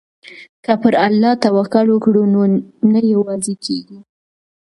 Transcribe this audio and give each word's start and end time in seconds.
که 0.63 0.73
پر 0.81 0.93
الله 1.05 1.31
توکل 1.43 1.87
وکړو 1.91 2.23
نو 2.33 2.41
نه 2.91 3.01
یوازې 3.13 3.53
کیږو. 3.65 3.99